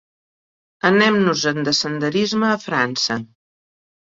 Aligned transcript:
Anem-nos-en 0.89 1.61
de 1.67 1.75
senderisme 1.81 2.49
a 2.55 2.57
França. 2.65 3.21